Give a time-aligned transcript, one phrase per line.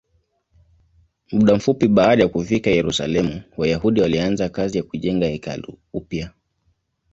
[1.31, 6.29] Muda mfupi baada ya kufika Yerusalemu, Wayahudi walianza kazi ya kujenga hekalu upya.